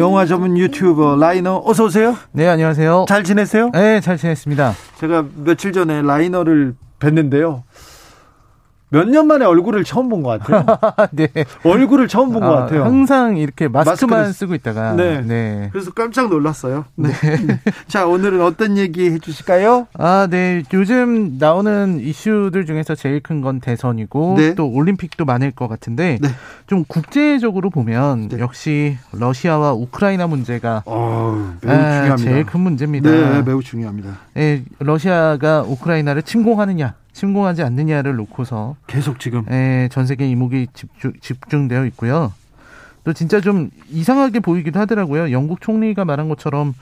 [0.00, 2.16] 영화 전문 유튜버 라이너 어서 오세요.
[2.32, 3.04] 네, 안녕하세요.
[3.06, 3.68] 잘 지내세요?
[3.74, 4.72] 네, 잘 지냈습니다.
[4.98, 7.62] 제가 며칠 전에 라이너를 뵀는데요.
[8.92, 10.64] 몇 년 만에 얼굴을 처음 본 것 같아요.
[11.12, 11.28] 네.
[11.64, 12.84] 얼굴을 처음 본것 아, 같아요.
[12.84, 14.32] 항상 이렇게 마스크만 마스크를...
[14.34, 14.92] 쓰고 있다가.
[14.94, 15.20] 네.
[15.22, 15.68] 네.
[15.72, 16.84] 그래서 깜짝 놀랐어요.
[16.96, 17.10] 네.
[17.12, 17.60] 네.
[17.88, 19.86] 자, 오늘은 어떤 얘기 해주실까요?
[19.94, 20.62] 아, 네.
[20.72, 24.54] 요즘 나오는 이슈들 중에서 제일 큰 건 대선이고 네.
[24.54, 26.28] 또 올림픽도 많을 것 같은데 네.
[26.66, 28.38] 좀 국제적으로 보면 네.
[28.38, 32.16] 역시 러시아와 우크라이나 문제가 어, 매우 아, 중요합니다.
[32.30, 33.10] 제일 큰 문제입니다.
[33.10, 34.18] 네, 매우 중요합니다.
[34.34, 41.86] 네, 러시아가 우크라이나를 침공하느냐 침공하지 않느냐를 놓고서 계속 지금 예, 전 세계 이목이 집중, 집중되어
[41.86, 42.32] 있고요.
[43.04, 45.32] 또 진짜 좀 이상하게 보이기도 하더라고요.
[45.32, 46.74] 영국 총리가 말한 것처럼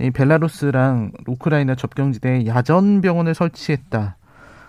[0.00, 4.16] 이 벨라루스랑 우크라이나 접경지대에 야전 병원을 설치했다.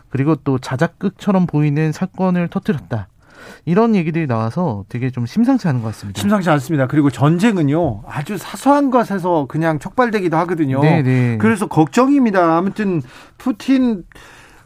[0.10, 3.08] 그리고 또 자작극처럼 보이는 사건을 터뜨렸다.
[3.66, 6.20] 이런 얘기들이 나와서 되게 좀 심상치 않은 것 같습니다.
[6.20, 6.88] 심상치 않습니다.
[6.88, 10.82] 그리고 전쟁은요 아주 사소한 것에서 그냥 촉발되기도 하거든요.
[10.82, 11.02] 네네.
[11.04, 11.38] 네.
[11.38, 12.58] 그래서 걱정입니다.
[12.58, 13.02] 아무튼
[13.38, 14.04] 푸틴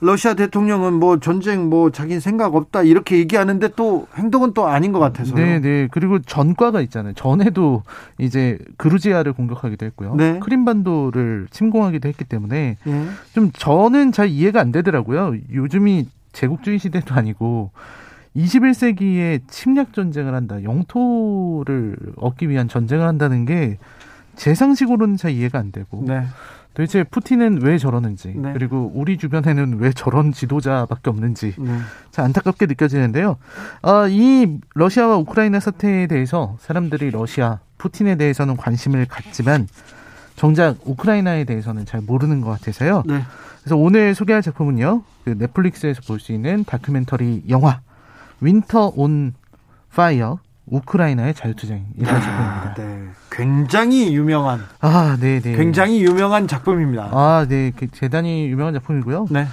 [0.02, 5.00] 러시아 대통령은 뭐 전쟁 뭐 자기 생각 없다 이렇게 얘기하는데 또 행동은 또 아닌 것
[5.00, 5.36] 같아서.
[5.36, 5.88] 네, 네.
[5.92, 7.14] 그리고 전과가 있잖아요.
[7.14, 7.84] 전에도
[8.18, 10.16] 이제 그루지아를 공격하기도 했고요.
[10.16, 10.40] 네.
[10.40, 13.06] 크림반도를 침공하기도 했기 때문에 네.
[13.34, 15.36] 좀 저는 잘 이해가 안 되더라고요.
[15.54, 17.72] 요즘이 제국주의 시대도 아니고
[18.36, 20.64] 21세기에 침략 전쟁을 한다.
[20.64, 23.78] 영토를 얻기 위한 전쟁을 한다는 게
[24.36, 26.04] 제 상식으로는 잘 이해가 안 되고.
[26.08, 26.26] 네.
[26.74, 28.54] 도대체 푸틴은 왜 저러는지 네.
[28.54, 31.78] 그리고 우리 주변에는 왜 저런 지도자밖에 없는지 네.
[32.12, 33.38] 참 안타깝게 느껴지는데요.
[33.82, 39.68] 아, 이 러시아와 우크라이나 사태에 대해서 사람들이 러시아 푸틴에 대해서는 관심을 갖지만
[40.38, 43.04] 정작 우크라이나에 대해서는 잘 모르는 것 같아서요.
[43.06, 43.22] 네.
[43.60, 45.04] 그래서 오늘 소개할 작품은요.
[45.26, 47.82] 그 넷플릭스에서 볼 수 있는 다큐멘터리 영화
[48.40, 49.34] Winter on
[49.94, 50.40] Fire
[50.72, 52.74] 우크라이나의 자유투쟁이라는 아, 작품입니다.
[52.76, 53.10] 네.
[53.30, 55.56] 굉장히 유명한 아, 네, 네.
[55.56, 57.10] 굉장히 유명한 작품입니다.
[57.12, 57.72] 아, 네.
[57.76, 59.28] 그 대단히 유명한 작품이고요.
[59.30, 59.48] 네.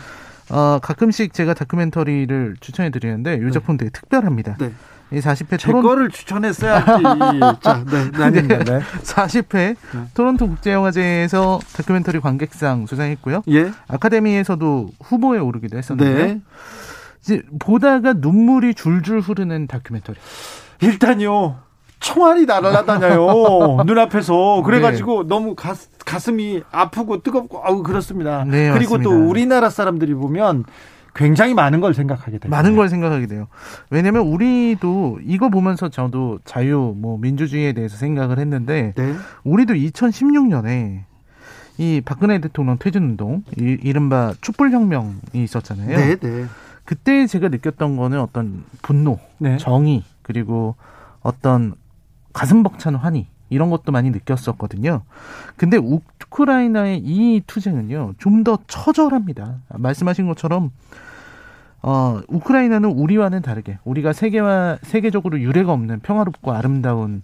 [0.50, 3.50] 어, 가끔씩 제가 다큐멘터리를 추천해 드리는데 이 네.
[3.50, 4.56] 작품 되게 특별합니다.
[4.58, 4.72] 네.
[5.10, 7.02] 이 40회 토론 거를 추천했어야지.
[7.62, 8.58] 자, 네, 아닙니다.
[8.58, 8.80] 네.
[9.02, 9.76] 40회 네.
[10.14, 13.42] 토론토 국제영화제에서 다큐멘터리 관객상 수상했고요.
[13.48, 13.72] 예.
[13.88, 16.40] 아카데미에서도 후보에 오르기도 했었는데 네.
[17.22, 20.18] 이제 보다가 눈물이 줄줄 흐르는 다큐멘터리.
[20.82, 21.56] 일단요.
[22.00, 23.82] 총알이 날아다녀요.
[23.86, 24.62] 눈앞에서.
[24.64, 25.28] 그래가지고 네.
[25.28, 25.74] 너무 가,
[26.04, 28.44] 가슴이 아프고 뜨겁고, 아우, 그렇습니다.
[28.44, 29.02] 네, 그리고 맞습니다.
[29.02, 30.64] 또 우리나라 사람들이 보면
[31.14, 32.50] 굉장히 많은 걸 생각하게 돼요.
[32.50, 33.48] 많은 걸 생각하게 돼요.
[33.90, 39.14] 왜냐면 우리도 이거 보면서 저도 자유, 뭐, 민주주의에 대해서 생각을 했는데, 네.
[39.42, 41.00] 우리도 2016년에
[41.78, 45.96] 이 박근혜 대통령 퇴진 운동, 이, 이른바 촛불 혁명이 있었잖아요.
[45.96, 46.44] 네, 네.
[46.84, 49.56] 그때 제가 느꼈던 거는 어떤 분노, 네.
[49.58, 50.76] 정의, 그리고
[51.22, 51.74] 어떤
[52.32, 55.02] 가슴 벅찬 환희 이런 것도 많이 느꼈었거든요.
[55.56, 59.56] 근데 우크라이나의 이 투쟁은요, 좀 더 처절합니다.
[59.74, 60.70] 말씀하신 것처럼,
[61.82, 67.22] 어, 우크라이나는 우리와는 다르게, 우리가 세계와, 세계적으로 유례가 없는 평화롭고 아름다운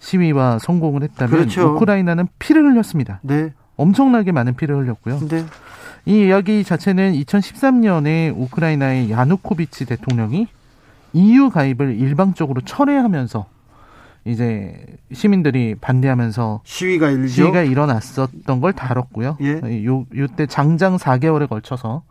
[0.00, 1.74] 시위와 성공을 했다면, 그렇죠.
[1.74, 3.20] 우크라이나는 피를 흘렸습니다.
[3.22, 3.52] 네.
[3.76, 5.20] 엄청나게 많은 피를 흘렸고요.
[5.28, 5.44] 네.
[6.06, 10.48] 이 이야기 자체는 2013년에 우크라이나의 야누코비치 대통령이
[11.18, 13.46] EU 가입을 일방적으로 철회하면서
[14.24, 17.28] 이제 시민들이 반대하면서 시위가 일죠?
[17.28, 19.38] 시위가 일어났었던 걸 다뤘고요.
[19.40, 19.84] 예.
[19.84, 22.02] 요 요때 장장 4개월에 걸쳐서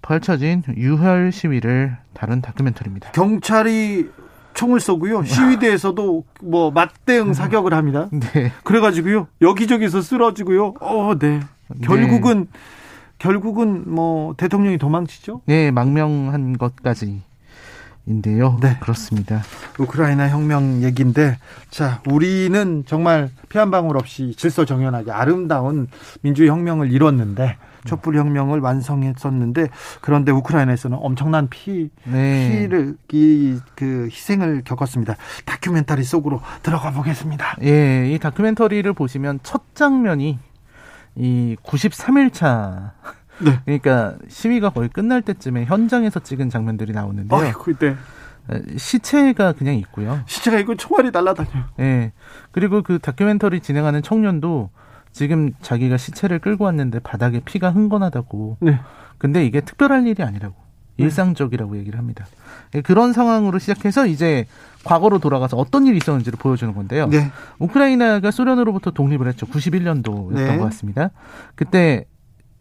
[0.00, 3.10] 펼쳐진 유혈 시위를 다룬 다큐멘터리입니다.
[3.10, 4.08] 경찰이
[4.54, 5.24] 총을 쏘고요.
[5.24, 8.08] 시위대에서도 뭐 맞대응 사격을 합니다.
[8.12, 8.52] 네.
[8.64, 9.26] 그래가지고요.
[9.40, 10.74] 여기저기서 쓰러지고요.
[10.80, 11.40] 어, 네.
[11.82, 12.58] 결국은 네.
[13.18, 15.42] 결국은 뭐 대통령이 도망치죠.
[15.46, 17.22] 네, 망명한 것까지
[18.08, 18.56] 인데요.
[18.62, 18.76] 네.
[18.80, 19.42] 그렇습니다.
[19.78, 21.38] 우크라이나 혁명 얘기인데
[21.70, 25.88] 자, 우리는 정말 피 한 방울 없이 질서 정연하게 아름다운
[26.22, 27.56] 민주의 혁명을 이뤘는데
[27.86, 29.68] 촛불 혁명을 완성했었는데
[30.00, 32.48] 그런데 우크라이나에서는 엄청난 피 네.
[32.62, 35.16] 피를 이 그 희생을 겪었습니다.
[35.44, 37.56] 다큐멘터리 속으로 들어가 보겠습니다.
[37.62, 40.38] 예, 이 다큐멘터리를 보시면 첫 장면이
[41.16, 42.90] 이 93일차
[43.44, 43.60] 네.
[43.64, 47.40] 그러니까 시위가 거의 끝날 때쯤에 현장에서 찍은 장면들이 나오는데요.
[47.40, 47.96] 어, 그때
[48.76, 50.20] 시체가 그냥 있고요.
[50.26, 51.64] 시체가 있고 총알이 날라다녀요.
[51.76, 52.12] 네.
[52.50, 54.70] 그리고 그 다큐멘터리 진행하는 청년도
[55.12, 58.58] 지금 자기가 시체를 끌고 왔는데 바닥에 피가 흥건하다고.
[58.60, 58.80] 네.
[59.18, 60.54] 근데 이게 특별할 일이 아니라고.
[60.96, 61.04] 네.
[61.04, 62.26] 일상적이라고 얘기를 합니다.
[62.74, 64.46] 예, 그런 상황으로 시작해서 이제
[64.84, 67.06] 과거로 돌아가서 어떤 일이 있었는지를 보여주는 건데요.
[67.06, 67.30] 네.
[67.58, 69.46] 우크라이나가 소련으로부터 독립을 했죠.
[69.46, 70.56] 91년도였던 네.
[70.56, 71.10] 것 같습니다.
[71.54, 72.04] 그때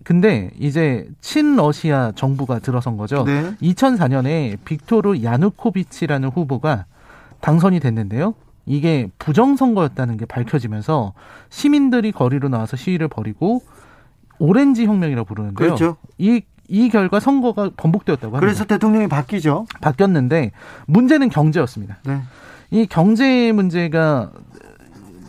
[0.04, 3.24] 근데 이제 친러시아 정부가 들어선 거죠.
[3.26, 3.54] 네.
[3.62, 6.86] 2004년에 빅토르 야누코비치라는 후보가
[7.42, 8.34] 당선이 됐는데요.
[8.66, 11.14] 이게 부정선거였다는 게 밝혀지면서
[11.50, 13.62] 시민들이 거리로 나와서 시위를 벌이고
[14.40, 15.56] 오렌지 혁명이라고 부르는데요.
[15.56, 15.98] 그렇죠.
[16.18, 18.40] 이, 이 결과 선거가 번복되었다고 합니다.
[18.40, 19.66] 그래서 대통령이 바뀌죠.
[19.82, 20.52] 바뀌었는데
[20.86, 21.98] 문제는 경제였습니다.
[22.06, 22.22] 네.
[22.70, 24.32] 이 경제 문제가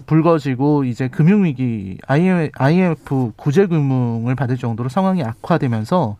[0.08, 6.16] 불거지고 이제 금융위기 IMF 구제금융을 받을 정도로 상황이 악화되면서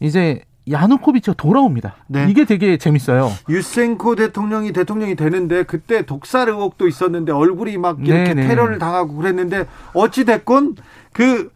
[0.00, 1.94] 이제 야누코비치가 돌아옵니다.
[2.08, 2.26] 네.
[2.28, 3.30] 이게 되게 재밌어요.
[3.48, 8.42] 유센코 대통령이 대통령이 되는데 그때 독살 의혹도 있었는데 얼굴이 막 이렇게 네네.
[8.42, 8.48] 네.
[8.48, 10.76] 테러를 당하고 그랬는데 어찌 됐건
[11.12, 11.50] 그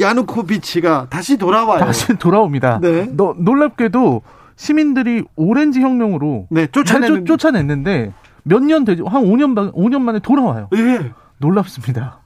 [0.00, 1.80] 야누코비치가 다시 돌아와요.
[1.80, 2.80] 다시 돌아옵니다.
[2.80, 3.08] 네.
[3.12, 4.22] 너, 놀랍게도
[4.56, 8.12] 시민들이 오렌지 혁명으로 네, 쫓아냈는데, 쫓아냈는데
[8.44, 9.06] 몇 년 되죠?
[9.06, 10.68] 한 5년 5년 만에 돌아와요.
[10.74, 11.12] 예.
[11.38, 12.20] 놀랍습니다.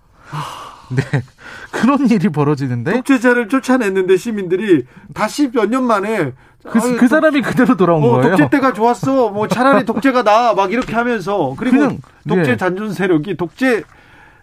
[0.91, 1.03] 네.
[1.73, 4.85] 그런 일이 벌어지는데 독재자를 쫓아냈는데 시민들이
[5.15, 6.32] 다시 몇 년 만에
[6.65, 8.37] 그, 아유, 그 사람이 독, 그대로 돌아온 어, 거예요.
[8.37, 9.31] 독재 때가 좋았어.
[9.31, 10.55] 뭐 차라리 독재가 나.
[10.55, 11.99] 막 이렇게 하면서 그리고 그냥,
[12.29, 12.56] 독재 예.
[12.56, 13.85] 잔존 세력이 독재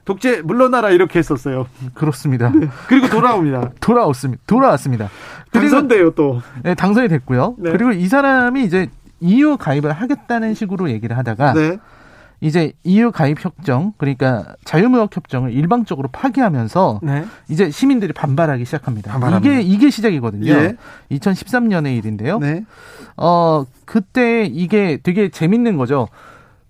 [0.05, 1.67] 독재 물러나라 이렇게 했었어요.
[1.93, 2.51] 그렇습니다.
[2.53, 2.69] 네.
[2.87, 3.71] 그리고 돌아옵니다.
[3.81, 4.41] 돌아왔습니다.
[4.47, 5.09] 돌아왔습니다.
[5.51, 6.41] 당선돼요 또.
[6.63, 7.55] 네, 당선이 됐고요.
[7.57, 7.71] 네.
[7.71, 8.87] 그리고 이 사람이 이제
[9.21, 11.77] EU 가입을 하겠다는 식으로 얘기를 하다가 네.
[12.41, 17.25] 이제 EU 가입 협정 그러니까 자유무역 협정을 일방적으로 파기하면서 네.
[17.49, 19.11] 이제 시민들이 반발하기 시작합니다.
[19.13, 19.55] 반발합니다.
[19.55, 20.51] 이게 이게 시작이거든요.
[20.51, 20.75] 예.
[21.11, 22.39] 2013년의 일인데요.
[22.39, 22.65] 네.
[23.17, 26.09] 어 그때 이게 되게 재밌는 거죠.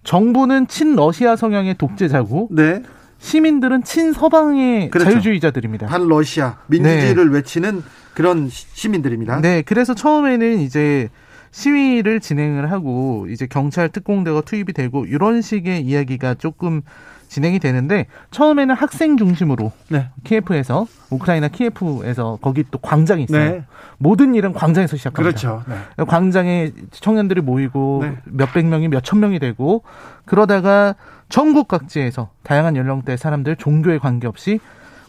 [0.04, 2.84] 정부는 친러시아 성향의 독재자고 네.
[3.18, 5.10] 시민들은 친서방의 그렇죠.
[5.10, 5.88] 자유주의자들입니다.
[5.88, 7.36] 반러시아 민주주의를 네.
[7.38, 7.82] 외치는
[8.14, 9.42] 그런 시민들입니다.
[9.42, 11.10] 네, 그래서 처음에는 이제
[11.56, 16.82] 시위를 진행을 하고 이제 경찰 특공대가 투입이 되고 이런 식의 이야기가 조금
[17.30, 20.10] 진행이 되는데 처음에는 학생 중심으로 네.
[20.26, 23.52] 키예프에서 우크라이나 키예프에서 거기 또 광장이 있어요.
[23.52, 23.64] 네.
[23.98, 25.22] 모든 일은 광장에서 시작합니다.
[25.22, 25.64] 그렇죠.
[25.98, 26.04] 네.
[26.04, 28.18] 광장에 청년들이 모이고 네.
[28.26, 29.84] 몇백 명이 몇천 명이 되고
[30.26, 30.96] 그러다가
[31.30, 34.60] 전국 각지에서 다양한 연령대 사람들 종교에 관계없이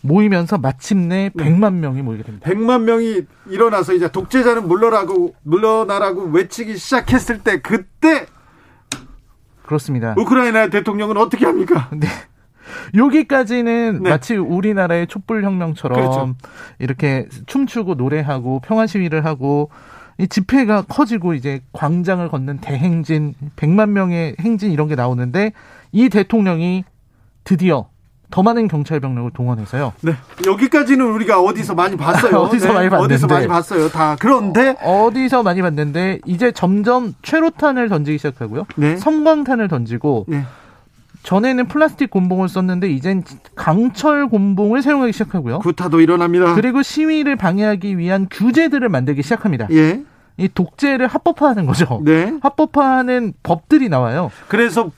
[0.07, 1.45] 모이면서 마침내 네.
[1.45, 2.49] 100만 명이 모이게 됩니다.
[2.49, 8.27] 100만 명이 일어나서 이제 독재자는 물러나고 물러나라고 외치기 시작했을 때 그때
[9.65, 10.15] 그렇습니다.
[10.17, 11.91] 우크라이나 대통령은 어떻게 합니까?
[11.97, 12.07] 네.
[12.95, 14.11] 여기까지는 네.
[14.11, 16.35] 마치 우리나라의 촛불 혁명처럼 그렇죠.
[16.79, 19.71] 이렇게 춤추고 노래하고 평화 시위를 하고
[20.19, 25.53] 이 집회가 커지고 이제 광장을 걷는 대행진 100만 명의 행진 이런 게 나오는데
[25.93, 26.85] 이 대통령이
[27.45, 27.89] 드디어
[28.31, 29.93] 더 많은 경찰 병력을 동원해서요.
[30.03, 30.15] 네.
[30.47, 32.37] 여기까지는 우리가 어디서 많이 봤어요.
[32.39, 32.75] 어디서 네.
[32.75, 33.15] 많이 봤는데.
[33.15, 33.89] 어디서 많이 봤어요.
[33.89, 34.17] 다.
[34.19, 38.67] 그런데 어, 디서 많이 봤는데 이제 점점 최루탄을 던지기 시작하고요.
[38.77, 38.97] 네.
[38.97, 40.43] 성광탄을 던지고 네.
[41.23, 43.25] 전에는 플라스틱 곤봉을 썼는데 이젠
[43.57, 45.59] 강철 곤봉을 사용하기 시작하고요.
[45.61, 46.55] 구타도 일어납니다.
[46.55, 49.67] 그리고 시위를 방해하기 위한 규제들을 만들기 시작합니다.
[49.73, 50.03] 예.
[50.39, 52.01] 이 독재를 합법화하는 거죠.
[52.05, 52.33] 네.
[52.43, 54.31] 합법화하는 법들이 나와요.
[54.49, 54.91] 그래서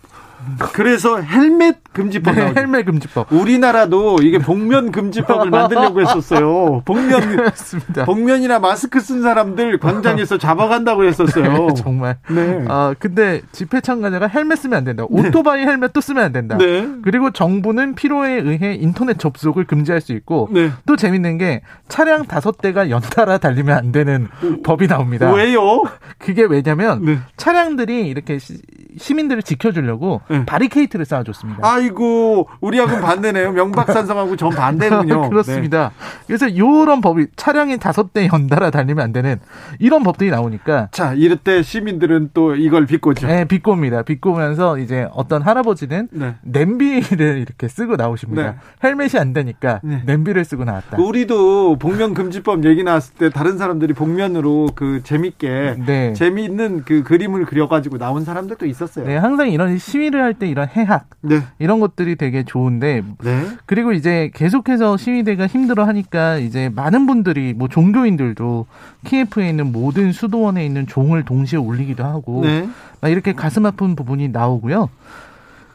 [0.72, 3.32] 그래서 헬멧 금지법 네, 헬멧 금지법.
[3.32, 6.82] 우리나라도 이게 복면 금지법을 만들려고 했었어요.
[6.84, 8.04] 복면 그렇습니다.
[8.04, 11.66] 복면이나 마스크 쓴 사람들 광장에서 잡아간다고 했었어요.
[11.68, 12.18] 네, 정말.
[12.30, 12.64] 네.
[12.68, 15.04] 아 근데 집회 참가자가 헬멧 쓰면 안 된다.
[15.10, 15.28] 네.
[15.28, 15.70] 오토바이 네.
[15.72, 16.56] 헬멧도 쓰면 안 된다.
[16.58, 16.88] 네.
[17.02, 20.70] 그리고 정부는 필요에 의해 인터넷 접속을 금지할 수 있고 네.
[20.86, 24.28] 또 재밌는 게 차량 다섯 대가 연달아 달리면 안 되는
[24.62, 25.32] 법이 나옵니다.
[25.32, 25.82] 왜요?
[26.18, 27.18] 그게 왜냐면 네.
[27.36, 30.46] 차량들이 이렇게 시 민들을 지켜주려고 네.
[30.46, 31.60] 바리케이트를 쌓아줬습니다.
[31.62, 33.52] 아이고 우리하고는 반대네요.
[33.52, 35.28] 명박산성하고 전 반대군요.
[35.30, 35.92] 그렇습니다.
[35.98, 36.24] 네.
[36.26, 39.38] 그래서 이런 법이 차량이 다섯 대 연달아 달리면 안 되는
[39.78, 43.26] 이런 법들이 나오니까 자 이럴 때 시민들은 또 이걸 비꼬죠.
[43.26, 44.02] 네, 비꼬입니다.
[44.02, 46.34] 비꼬면서 이제 어떤 할아버지는 네.
[46.42, 48.42] 냄비를 이렇게 쓰고 나오십니다.
[48.42, 48.54] 네.
[48.84, 50.02] 헬멧이 안 되니까 네.
[50.06, 50.96] 냄비를 쓰고 나왔다.
[50.98, 56.12] 우리도 복면 금지법 얘기 나왔을 때 다른 사람들이 복면으로 그 재밌게 네.
[56.12, 59.06] 재미있는 그 그림을 그려가지고 나온 사람들도 있었어요.
[59.06, 61.40] 네, 항상 이런 시위를 할 때 이런 해학 네.
[61.58, 63.46] 이런 것들이 되게 좋은데 네.
[63.66, 68.66] 그리고 이제 계속해서 시위대가 힘들어 하니까 이제 많은 분들이 뭐 종교인들도
[69.04, 72.68] 키예프에 있는 모든 수도원에 있는 종을 동시에 올리기도 하고 네.
[73.00, 74.90] 막 이렇게 가슴 아픈 부분이 나오고요.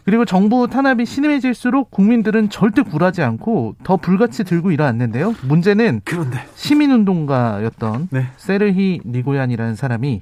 [0.05, 5.33] 그리고 정부 탄압이 심해질수록 국민들은 절대 굴하지 않고 더 불같이 들고 일어났는데요.
[5.43, 8.27] 문제는 그런데 시민운동가였던 네.
[8.37, 10.21] 세르히 니고얀이라는 사람이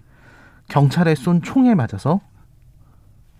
[0.67, 2.21] 경찰에 쏜 총에 맞아서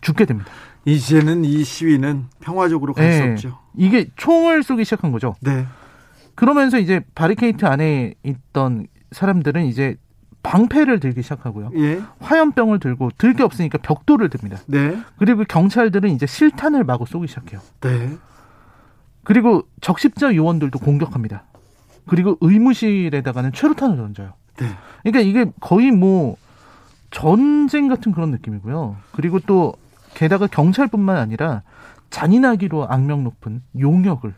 [0.02, 0.50] 죽게 됩니다.
[0.86, 3.32] 이제는 이 시위는 평화적으로 갈수 네.
[3.32, 3.60] 없죠.
[3.76, 5.36] 이게 총을 쏘기 시작한 거죠.
[5.42, 5.66] 네.
[6.36, 9.96] 그러면서 이제 바리케이트 안에 있던 사람들은 이제
[10.44, 11.72] 방패를 들기 시작하고요.
[11.76, 12.02] 예.
[12.20, 14.58] 화염병을 들고 들 게 없으니까 벽돌을 듭니다.
[14.66, 14.98] 네.
[15.18, 17.60] 그리고 경찰들은 이제 실탄을 마구 쏘기 시작해요.
[17.82, 18.18] 네.
[19.24, 21.44] 그리고 적십자 요원들도 공격합니다.
[22.08, 24.34] 그리고 의무실에다가는 최루탄을 던져요.
[24.58, 24.66] 네.
[25.04, 26.38] 그러니까 이게 거의 뭐
[27.12, 28.98] 전쟁 같은 그런 느낌이고요.
[29.12, 29.74] 그리고 또
[30.14, 31.64] 게다가 경찰뿐만 아니라
[32.10, 34.34] 잔인하기로 악명 높은 용역을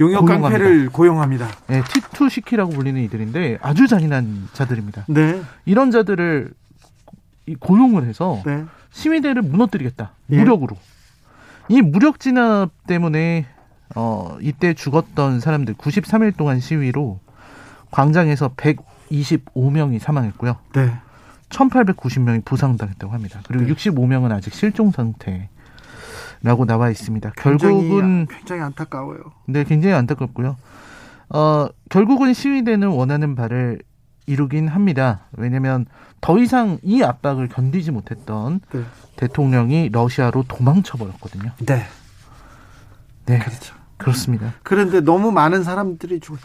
[0.00, 1.48] 용역 깡패를 고용합니다.
[1.68, 5.04] 네, T2 시키라고 불리는 이들인데 아주 잔인한 자들입니다.
[5.08, 5.40] 네.
[5.64, 6.52] 이런 자들을
[7.60, 8.64] 고용을 해서 네.
[8.90, 10.12] 시위대를 무너뜨리겠다.
[10.30, 10.38] 예.
[10.38, 10.76] 무력으로.
[11.68, 13.46] 이 무력 진압 때문에
[13.94, 17.20] 어 이때 죽었던 사람들 93일 동안 시위로
[17.90, 20.56] 광장에서 125명이 사망했고요.
[20.74, 20.92] 네.
[21.50, 23.40] 1,890명이 부상당했다고 합니다.
[23.46, 23.72] 그리고 네.
[23.74, 25.48] 65명은 아직 실종 상태.
[26.42, 27.32] 라고 나와 있습니다.
[27.38, 29.20] 결국은 굉장히, 굉장히 안타까워요.
[29.46, 30.56] 네, 굉장히 안타깝고요.
[31.30, 33.80] 어, 결국은 시위대는 원하는 바를
[34.26, 35.20] 이루긴 합니다.
[35.32, 35.86] 왜냐하면
[36.20, 38.82] 더 이상 이 압박을 견디지 못했던 네.
[39.16, 41.52] 대통령이 러시아로 도망쳐 버렸거든요.
[41.66, 41.86] 네.
[43.26, 43.38] 네.
[43.38, 43.74] 그렇죠.
[43.96, 44.54] 그렇습니다.
[44.62, 46.38] 그런데 너무 많은 사람들이 죽.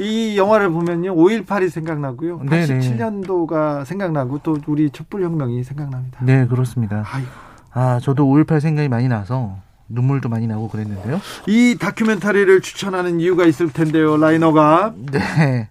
[0.00, 6.18] 이 영화를 보면요, 5.18이 생각나고요, 87년도가 생각나고 또 우리 촛불혁명이 생각납니다.
[6.22, 7.04] 네, 그렇습니다.
[7.06, 7.28] 아이고.
[7.72, 9.56] 아, 저도 5.18 생각이 많이 나서
[9.88, 11.20] 눈물도 많이 나고 그랬는데요.
[11.46, 14.94] 이 다큐멘터리를 추천하는 이유가 있을 텐데요, 라이너가.
[15.12, 15.68] 네.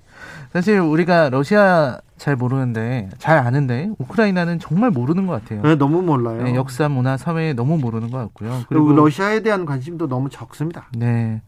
[0.53, 5.61] 사실 우리가 러시아 잘 모르는데 잘 아는데 우크라이나는 정말 모르는 것 같아요.
[5.61, 6.43] 네, 너무 몰라요.
[6.43, 8.61] 네, 역사, 문화, 사회 너무 모르는 것 같고요.
[8.67, 10.87] 그리고 러시아에 대한 관심도 너무 적습니다.
[10.97, 11.41] 네.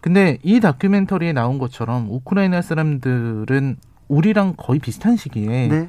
[0.00, 3.76] 근데 이 다큐멘터리에 나온 것처럼 우크라이나 사람들은
[4.08, 5.88] 우리랑 거의 비슷한 시기에 네.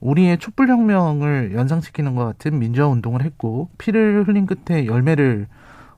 [0.00, 5.46] 우리의 촛불 혁명을 연상시키는 것 같은 민주화 운동을 했고 피를 흘린 끝에 열매를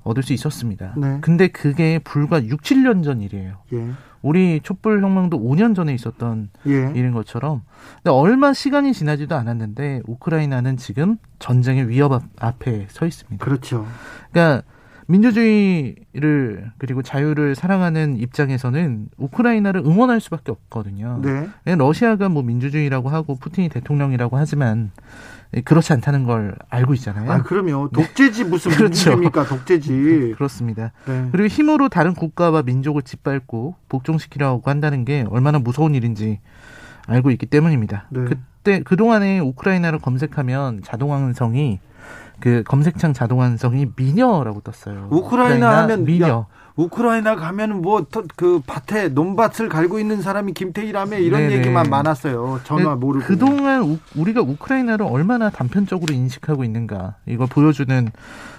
[0.05, 0.95] 얻을 수 있었습니다.
[0.97, 1.19] 네.
[1.21, 3.57] 근데 그게 불과 6, 7년 전 일이에요.
[3.73, 3.91] 예.
[4.23, 6.93] 우리 촛불 혁명도 5년 전에 있었던 예.
[6.95, 7.63] 일인 것처럼
[7.97, 13.45] 근데 얼마 시간이 지나지도 않았는데 우크라이나는 지금 전쟁의 위협 앞에 서 있습니다.
[13.45, 13.87] 그렇죠.
[14.31, 14.63] 그러니까
[15.07, 21.21] 민주주의를 그리고 자유를 사랑하는 입장에서는 우크라이나를 응원할 수밖에 없거든요.
[21.23, 21.77] 네.
[21.77, 24.91] 러시아가 뭐 민주주의라고 하고 푸틴이 대통령이라고 하지만
[25.63, 27.31] 그렇지 않다는 걸 알고 있잖아요.
[27.31, 27.91] 아, 그럼요.
[27.93, 28.85] 독재지 무슨 그렇죠.
[28.87, 29.45] 민주주의입니까?
[29.45, 30.35] 독재지.
[30.39, 30.93] 그렇습니다.
[31.07, 31.29] 네.
[31.33, 36.41] 그리고 힘으로 다른 국가와 민족을 짓밟고 복종시키려고 한다는 게 얼마나 무서운 일인지
[37.07, 38.07] 알고 있기 때문입니다.
[38.11, 38.25] 네.
[38.25, 41.81] 그때 그동안에 우크라이나를 검색하면 자동항성이
[42.41, 45.09] 그 검색창 자동완성이 미녀라고 떴어요.
[45.11, 46.29] 우크라이나, 우크라이나 하면 미녀.
[46.29, 48.05] 야, 우크라이나 가면 뭐
[48.37, 51.55] 그 밭에 논밭을 갈고 있는 사람이 김태희라며 이런 네네.
[51.59, 52.61] 얘기만 많았어요.
[52.65, 53.27] 전화 모르고.
[53.27, 58.11] 그동안 우리가 우크라이나를 얼마나 단편적으로 인식하고 있는가 이걸 보여주는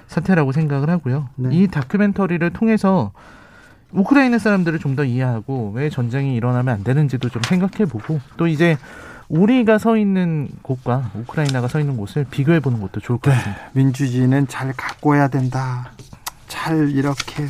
[0.07, 1.29] 사태라고 생각을 하고요.
[1.35, 1.49] 네.
[1.51, 3.11] 이 다큐멘터리를 통해서
[3.91, 8.77] 우크라이나 사람들을 좀 더 이해하고 왜 전쟁이 일어나면 안 되는지도 좀 생각해 보고 또 이제
[9.27, 13.61] 우리가 서 있는 곳과 우크라이나가 서 있는 곳을 비교해 보는 것도 좋을 것 네, 같습니다.
[13.63, 15.91] 네, 민주주의는 잘 가꿔야 된다.
[16.47, 17.45] 잘 이렇게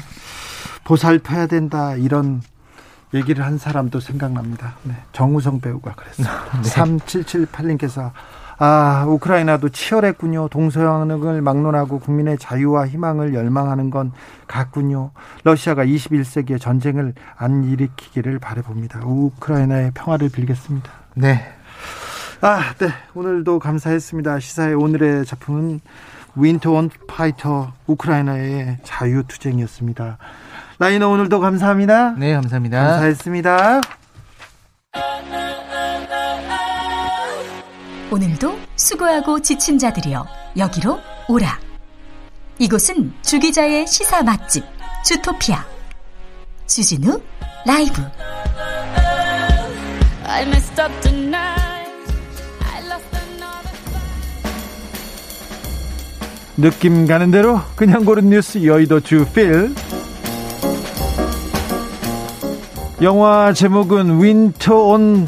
[0.86, 1.96] 보살펴야 된다.
[1.96, 2.42] 이런
[3.14, 4.76] 얘기를 한 사람도 생각납니다.
[4.84, 6.28] 네, 정우성 배우가 그랬어요.
[6.64, 6.70] 네.
[6.70, 8.12] 3778님께서
[8.58, 10.48] 아, 우크라이나도 치열했군요.
[10.48, 14.14] 동서양을 막론하고 국민의 자유와 희망을 열망하는 건
[14.48, 15.12] 같군요.
[15.44, 19.02] 러시아가 21세기의 전쟁을 안 일으키기를 바라봅니다.
[19.04, 20.90] 우크라이나의 평화를 빌겠습니다.
[21.16, 21.46] 네.
[22.40, 22.88] 아, 네.
[23.14, 24.40] 오늘도 감사했습니다.
[24.40, 25.82] 시사의 오늘의 작품은
[26.36, 30.18] Winter on Fighter 우크라이나의 자유투쟁이었습니다.
[30.78, 32.16] 라이너 오늘도 감사합니다.
[32.18, 32.84] 네, 감사합니다.
[32.84, 33.82] 감사했습니다.
[38.12, 40.26] 오늘도 수고하고 지친 자들이여
[40.58, 41.60] 여기로 오라.
[42.60, 44.64] 이곳은 주기자의 시사 맛집
[45.04, 45.66] 주토피아
[46.68, 47.22] 주진우
[47.66, 48.02] 라이브.
[56.58, 59.74] 느낌 가는 대로 그냥 고른 뉴스 여의도 주필
[63.02, 65.28] 영화 제목은 Winter on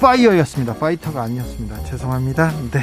[0.00, 0.74] Fire였습니다.
[0.74, 1.84] Fighter가 아니었습니다.
[1.84, 2.50] 죄송합니다.
[2.70, 2.82] 네.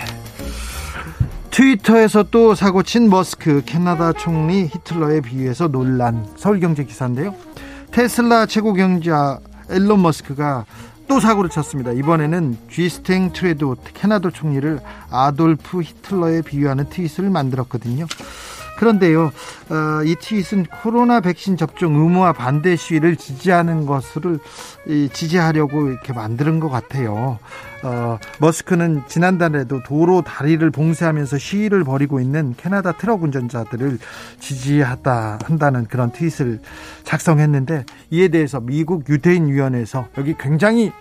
[1.50, 7.34] 트위터에서 또 사고친 머스크 캐나다 총리 히틀러에 비유해서 논란 서울경제 기사인데요.
[7.92, 9.40] 테슬라 최고 경자
[9.72, 10.66] 앨런 머스크가
[11.08, 11.92] 또 사고를 쳤습니다.
[11.92, 18.06] 이번에는 쥐스탱 트레도 캐나다 총리를 아돌프 히틀러에 비유하는 트윗을 만들었거든요.
[18.78, 19.32] 그런데요,
[19.70, 24.40] 어, 이 트윗은 코로나 백신 접종 의무화 반대 시위를 지지하는 것을
[24.88, 27.40] 이, 지지하려고 이렇게 만드는 것 같아요.
[27.84, 34.00] 어, 머스크는 지난달에도 도로 다리를 봉쇄하면서 시위를 벌이고 있는 캐나다 트럭 운전자들을
[34.40, 36.62] 지지하다 한다는 그런 트윗을
[37.04, 40.92] 작성했는데 이에 대해서 미국 유대인 위원회에서 여기 굉장히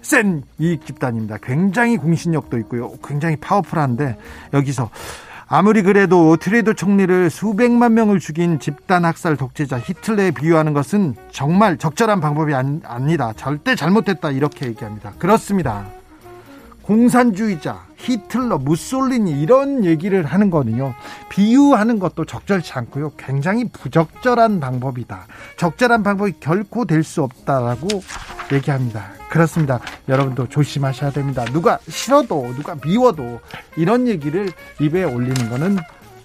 [0.00, 1.38] 센 이익 집단입니다.
[1.42, 2.92] 굉장히 공신력도 있고요.
[3.04, 4.18] 굉장히 powerful한데
[4.52, 4.90] 여기서
[5.54, 12.22] 아무리 그래도 트뤼도 총리를 수백만 명을 죽인 집단 학살 독재자 히틀러에 비유하는 것은 정말 적절한
[12.22, 13.34] 방법이 아니다.
[13.36, 14.30] 절대 잘못됐다.
[14.30, 15.12] 이렇게 얘기합니다.
[15.18, 15.84] 그렇습니다.
[16.82, 20.94] 공산주의자, 히틀러, 무솔리니 이런 얘기를 하는 거는요.
[21.28, 23.12] 비유하는 것도 적절치 않고요.
[23.16, 25.26] 굉장히 부적절한 방법이다.
[25.56, 27.88] 적절한 방법이 결코 될 수 없다라고
[28.52, 29.10] 얘기합니다.
[29.30, 29.80] 그렇습니다.
[30.08, 31.44] 여러분도 조심하셔야 됩니다.
[31.46, 33.40] 누가 싫어도 누가 미워도
[33.76, 35.78] 이런 얘기를 입에 올리는 거는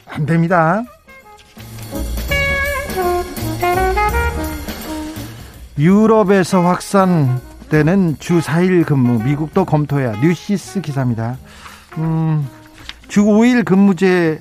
[0.07, 0.83] 안 됩니다.
[5.77, 11.37] 유럽에서 확산 때는 주 4일 근무 미국도 검토해야 뉴시스 기사입니다.
[11.97, 12.47] 음,
[13.07, 14.39] 주 5일 근무제에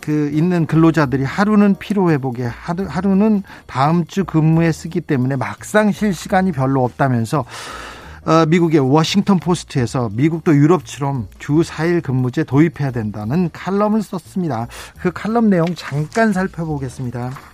[0.00, 6.12] 그 있는 근로자들이 하루는 피로 회복에 하루, 하루는 다음 주 근무에 쓰기 때문에 막상 쉴
[6.12, 7.44] 시간이 별로 없다면서
[8.26, 14.66] 어, 미국의 워싱턴 포스트에서 미국도 유럽처럼 주 4일 근무제 도입해야 된다는 칼럼을 썼습니다.
[14.98, 17.53] 그 칼럼 내용 잠깐 살펴보겠습니다.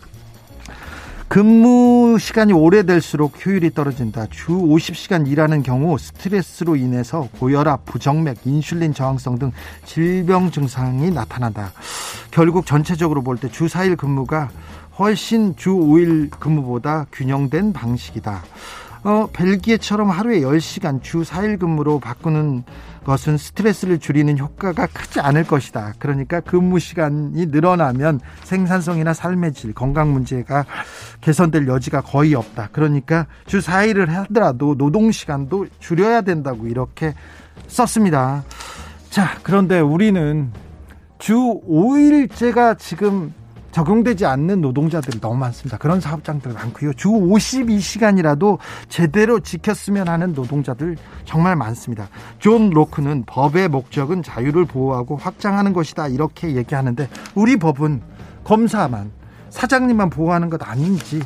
[1.30, 4.26] 근무 시간이 오래될수록 효율이 떨어진다.
[4.30, 9.52] 주 50시간 일하는 경우 스트레스로 인해서 고혈압, 부정맥, 인슐린 저항성 등
[9.84, 11.72] 질병 증상이 나타난다.
[12.32, 14.50] 결국 전체적으로 볼 때 주 4일 근무가
[14.98, 18.42] 훨씬 주 5일 근무보다 균형된 방식이다.
[19.02, 22.64] 어, 벨기에처럼 하루에 10시간 주 4일 근무로 바꾸는
[23.04, 25.94] 것은 스트레스를 줄이는 효과가 크지 않을 것이다.
[25.98, 30.66] 그러니까 근무 시간이 늘어나면 생산성이나 삶의 질, 건강 문제가
[31.22, 32.68] 개선될 여지가 거의 없다.
[32.72, 37.14] 그러니까 주 4일을 하더라도 노동 시간도 줄여야 된다고 이렇게
[37.68, 38.44] 썼습니다.
[39.08, 40.52] 자, 그런데 우리는
[41.18, 43.32] 주 5일제가 지금
[43.70, 45.78] 적용되지 않는 노동자들이 너무 많습니다.
[45.78, 46.92] 그런 사업장들 많고요.
[46.94, 52.08] 주 52시간이라도 제대로 지켰으면 하는 노동자들 정말 많습니다.
[52.38, 56.08] 존 로크는 법의 목적은 자유를 보호하고 확장하는 것이다.
[56.08, 58.02] 이렇게 얘기하는데 우리 법은
[58.44, 59.10] 검사만
[59.50, 61.20] 사장님만 보호하는 것 아닌지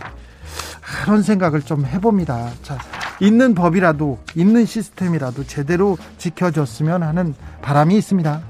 [1.02, 2.50] 그런 생각을 좀 해봅니다.
[2.62, 2.78] 자,
[3.20, 8.42] 있는 법이라도 있는 시스템이라도 제대로 지켜졌으면 하는 바람이 있습니다.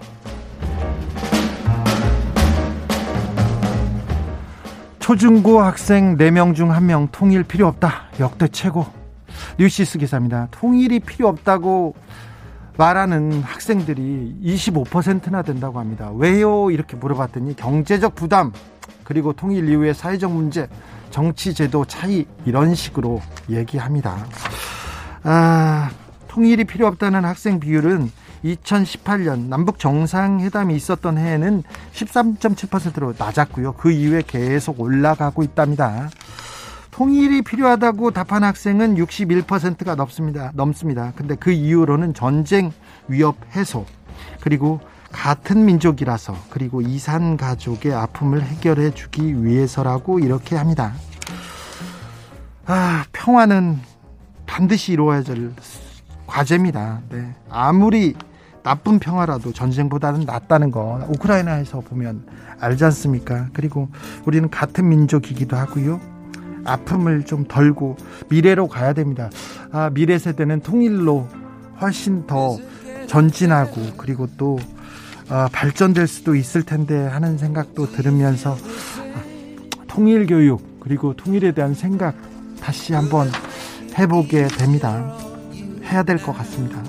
[5.05, 8.05] 초중고 학생 4명 중 1명 통일 필요 없다.
[8.21, 8.87] 역대 최고.
[9.59, 10.49] 뉴시스 기사입니다.
[10.51, 11.95] 통일이 필요 없다고
[12.79, 16.11] 말하는 학생들이 25%나 된다고 합니다.
[16.15, 16.71] 왜요?
[16.71, 18.51] 이렇게 물어봤더니 경제적 부담,
[19.03, 20.69] 그리고 통일 이후의 사회적 문제,
[21.11, 24.25] 정치 제도 차이, 이런 식으로 얘기합니다.
[25.23, 25.91] 아,
[26.29, 28.11] 통일이 필요 없다는 학생 비율은
[28.45, 33.73] 2018년 남북 정상회담이 있었던 해에는 13.7%로 낮았고요.
[33.73, 36.11] 그 이후에 계속 올라가고 있답니다.
[36.91, 40.53] 통일이 필요하다고 답한 학생은 61%가 넘습니다.
[40.55, 41.13] 넘습니다.
[41.17, 42.73] 근데 그 이후로는 전쟁
[43.09, 43.85] 위협 해소
[44.41, 44.81] 그리고
[45.11, 50.93] 같은 민족이라서 그리고 이산 가족의 아픔을 해결해 주기 위해서라고 이렇게 합니다.
[52.67, 53.81] 아, 평화는
[54.47, 55.53] 반드시 이루어야 될
[56.27, 57.01] 과제입니다.
[57.11, 57.35] 네.
[57.49, 58.15] 아무리
[58.65, 62.25] 나쁜 평화라도 전쟁보다는 낫다는 거 우크라이나에서 보면
[62.59, 63.49] 알지 않습니까?
[63.53, 63.89] 그리고
[64.25, 66.01] 우리는 같은 민족이기도 하고요.
[66.65, 67.97] 아픔을 좀 덜고
[68.31, 69.29] 미래로 가야 됩니다.
[69.71, 71.29] 아, 미래 세대는 통일로
[71.81, 72.57] 훨씬 더
[73.07, 74.59] 전진하고 그리고 또
[75.29, 79.23] 어, 발전될 수도 있을 텐데 하는 생각도 들으면서 아,
[79.87, 82.15] 통일 교육 그리고 통일에 대한 생각
[82.63, 83.29] 다시 한번
[83.99, 85.15] 해보게 됩니다.
[85.85, 86.83] 해야 될 것 같습니다.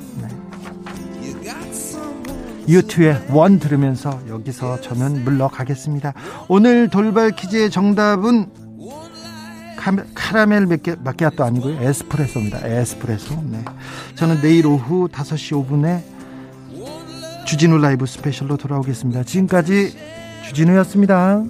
[2.68, 6.14] 유튜의 원 들으면서 여기서 저는 물러가겠습니다.
[6.48, 8.48] 오늘 돌발 퀴즈의 정답은
[10.16, 10.66] 카라멜
[11.04, 11.80] 마키아또 아니고요.
[11.82, 12.66] 에스프레소입니다.
[12.68, 13.44] 에스프레소.
[13.52, 13.64] 네.
[14.16, 16.02] 저는 내일 오후 5시 5분에
[17.46, 19.24] 주진우 라이브 스페셜로 돌아오겠습니다.
[19.24, 19.96] 지금까지
[20.48, 21.44] 주진우였습니다.